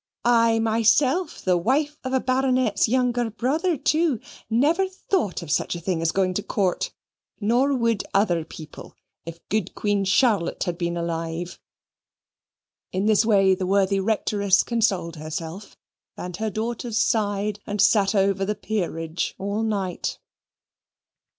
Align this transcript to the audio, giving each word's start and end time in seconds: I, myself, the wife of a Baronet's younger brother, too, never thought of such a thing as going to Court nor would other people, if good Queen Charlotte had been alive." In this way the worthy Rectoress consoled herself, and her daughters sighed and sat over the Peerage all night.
I, 0.25 0.57
myself, 0.57 1.43
the 1.43 1.59
wife 1.59 1.99
of 2.03 2.11
a 2.11 2.19
Baronet's 2.19 2.87
younger 2.89 3.29
brother, 3.29 3.77
too, 3.77 4.19
never 4.49 4.87
thought 4.87 5.43
of 5.43 5.51
such 5.51 5.75
a 5.75 5.79
thing 5.79 6.01
as 6.01 6.11
going 6.11 6.33
to 6.33 6.41
Court 6.41 6.91
nor 7.39 7.75
would 7.75 8.03
other 8.11 8.43
people, 8.43 8.95
if 9.27 9.47
good 9.49 9.75
Queen 9.75 10.03
Charlotte 10.03 10.63
had 10.63 10.75
been 10.75 10.97
alive." 10.97 11.59
In 12.91 13.05
this 13.05 13.23
way 13.27 13.53
the 13.53 13.67
worthy 13.67 13.99
Rectoress 13.99 14.63
consoled 14.63 15.17
herself, 15.17 15.77
and 16.17 16.35
her 16.37 16.49
daughters 16.49 16.97
sighed 16.97 17.59
and 17.67 17.79
sat 17.79 18.15
over 18.15 18.43
the 18.43 18.55
Peerage 18.55 19.35
all 19.37 19.61
night. 19.61 20.17